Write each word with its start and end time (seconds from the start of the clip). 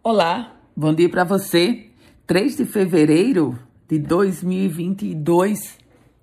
Olá, 0.00 0.56
bom 0.76 0.94
dia 0.94 1.08
para 1.08 1.24
você. 1.24 1.86
3 2.24 2.58
de 2.58 2.64
fevereiro 2.64 3.58
de 3.88 3.98
2022, 3.98 5.76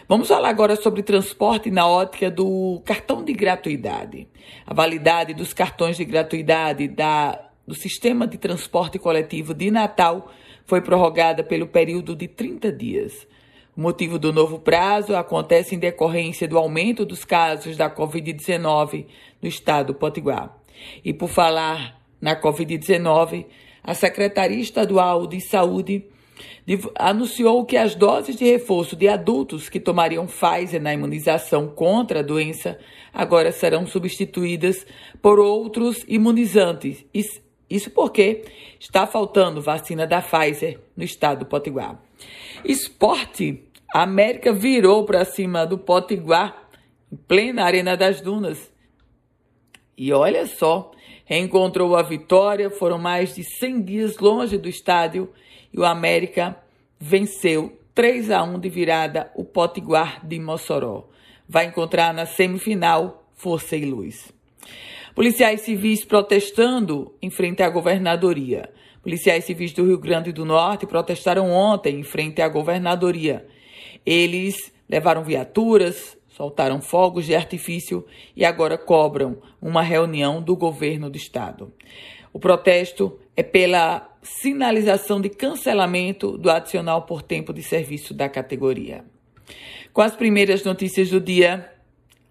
Vamos 0.09 0.29
falar 0.29 0.49
agora 0.49 0.75
sobre 0.77 1.03
transporte 1.03 1.71
na 1.71 1.87
ótica 1.87 2.31
do 2.31 2.83
cartão 2.85 3.25
de 3.25 3.33
gratuidade. 3.33 4.27
A 4.67 4.75
validade 4.75 5.33
dos 5.35 5.53
cartões 5.53 5.97
de 5.97 6.05
gratuidade 6.05 6.89
da, 6.89 7.50
do 7.71 7.75
sistema 7.77 8.27
de 8.27 8.37
transporte 8.37 8.99
coletivo 8.99 9.55
de 9.55 9.71
Natal 9.71 10.29
foi 10.67 10.81
prorrogada 10.81 11.45
pelo 11.45 11.69
período 11.69 12.17
de 12.17 12.27
30 12.27 12.73
dias. 12.73 13.29
O 13.77 13.81
motivo 13.81 14.19
do 14.19 14.33
novo 14.33 14.59
prazo 14.59 15.15
acontece 15.15 15.77
em 15.77 15.79
decorrência 15.79 16.49
do 16.49 16.59
aumento 16.59 17.05
dos 17.07 17.25
casos 17.25 17.77
da 17.77 17.89
Covid-19 17.89 19.07
no 19.41 19.49
estado 19.49 19.93
do 19.93 19.95
Potiguar. 19.95 20.59
E 21.05 21.13
por 21.13 21.29
falar 21.29 22.03
na 22.21 22.35
Covid-19, 22.35 23.47
a 23.85 23.95
Secretaria 23.95 24.61
Estadual 24.61 25.29
de 25.29 25.41
Saúde 25.41 26.05
anunciou 26.97 27.65
que 27.65 27.77
as 27.77 27.95
doses 27.95 28.35
de 28.35 28.47
reforço 28.47 28.97
de 28.97 29.07
adultos 29.07 29.69
que 29.69 29.79
tomariam 29.79 30.27
Pfizer 30.27 30.83
na 30.83 30.93
imunização 30.93 31.69
contra 31.69 32.19
a 32.19 32.25
doença 32.25 32.81
agora 33.13 33.53
serão 33.53 33.87
substituídas 33.87 34.85
por 35.23 35.39
outros 35.39 36.05
imunizantes 36.09 37.05
isso 37.71 37.91
porque 37.91 38.45
está 38.81 39.07
faltando 39.07 39.63
vacina 39.63 40.07
da 40.07 40.21
Pfizer 40.21 40.81
no 40.97 41.05
estado 41.05 41.41
do 41.41 41.47
Potiguar. 41.47 42.03
Esporte. 42.65 43.65
A 43.93 44.03
América 44.03 44.53
virou 44.53 45.05
para 45.05 45.25
cima 45.25 45.67
do 45.67 45.79
Potiguar, 45.79 46.69
em 47.13 47.17
plena 47.17 47.65
Arena 47.65 47.97
das 47.97 48.21
Dunas. 48.21 48.71
E 49.97 50.13
olha 50.13 50.47
só, 50.47 50.93
reencontrou 51.25 51.97
a 51.97 52.03
vitória, 52.03 52.71
foram 52.71 52.99
mais 52.99 53.35
de 53.35 53.45
100 53.45 53.83
dias 53.83 54.19
longe 54.19 54.57
do 54.59 54.69
estádio 54.69 55.33
e 55.73 55.79
o 55.79 55.85
América 55.85 56.57
venceu 56.99 57.79
3 57.95 58.31
a 58.31 58.43
1 58.43 58.61
de 58.61 58.69
virada 58.69 59.31
o 59.35 59.45
Potiguar 59.45 60.27
de 60.27 60.39
Mossoró. 60.39 61.09
Vai 61.49 61.67
encontrar 61.67 62.15
na 62.15 62.27
semifinal 62.27 63.25
Força 63.35 63.77
e 63.77 63.85
Luz. 63.85 64.33
Policiais 65.15 65.63
civis 65.63 66.05
protestando 66.05 67.15
em 67.21 67.31
frente 67.31 67.63
à 67.63 67.69
governadoria. 67.69 68.71
Policiais 69.03 69.45
civis 69.45 69.73
do 69.73 69.85
Rio 69.85 69.99
Grande 69.99 70.33
do 70.33 70.45
Norte 70.45 70.87
protestaram 70.87 71.51
ontem 71.51 71.99
em 71.99 72.03
frente 72.03 72.41
à 72.41 72.49
governadoria. 72.49 73.47
Eles 74.07 74.73
levaram 74.89 75.25
viaturas, 75.25 76.17
soltaram 76.29 76.81
fogos 76.81 77.27
de 77.27 77.35
artifício 77.35 78.07
e 78.37 78.45
agora 78.45 78.79
cobram 78.79 79.39
uma 79.61 79.83
reunião 79.83 80.41
do 80.41 80.57
governo 80.57 81.11
do 81.11 81.17
estado. 81.17 81.73
O 82.33 82.39
protesto 82.39 83.19
é 83.37 83.43
pela 83.43 84.09
sinalização 84.23 85.21
de 85.21 85.29
cancelamento 85.29 86.39
do 86.39 86.51
adicional 86.51 87.03
por 87.03 87.23
tempo 87.23 87.53
de 87.53 87.63
serviço 87.63 88.15
da 88.15 88.29
categoria. 88.29 89.05
Com 89.93 90.03
as 90.03 90.15
primeiras 90.15 90.63
notícias 90.63 91.11
do 91.11 91.21
dia, 91.21 91.69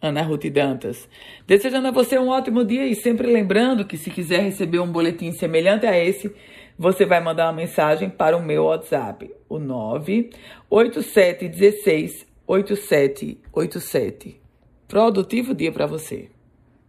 Ana 0.01 0.21
Ruth 0.21 0.45
Dantas. 0.45 1.09
Desejando 1.45 1.89
a 1.89 1.91
você 1.91 2.17
um 2.17 2.29
ótimo 2.29 2.63
dia 2.63 2.87
e 2.87 2.95
sempre 2.95 3.27
lembrando 3.27 3.83
que 3.85 3.97
se 3.97 4.09
quiser 4.09 4.41
receber 4.41 4.79
um 4.79 4.89
boletim 4.91 5.31
semelhante 5.31 5.85
a 5.85 5.95
esse, 5.97 6.33
você 6.77 7.05
vai 7.05 7.21
mandar 7.21 7.47
uma 7.47 7.53
mensagem 7.53 8.09
para 8.09 8.37
o 8.37 8.41
meu 8.41 8.63
WhatsApp, 8.65 9.29
o 9.49 9.59
98716 9.59 12.25
8787. 12.47 14.39
Produtivo 14.87 15.53
dia 15.53 15.71
para 15.71 15.85
você. 15.85 16.29